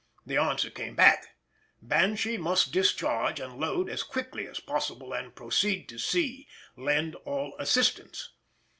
The 0.25 0.37
answer 0.37 0.71
came 0.71 0.95
back, 0.95 1.35
"Banshee 1.79 2.35
must 2.35 2.71
discharge 2.73 3.39
and 3.39 3.59
load 3.59 3.87
as 3.87 4.01
quickly 4.01 4.47
as 4.47 4.59
possible, 4.59 5.13
and 5.13 5.35
proceed 5.35 5.87
to 5.89 5.99
sea; 5.99 6.47
lend 6.75 7.13
all 7.17 7.55
assistance." 7.59 8.29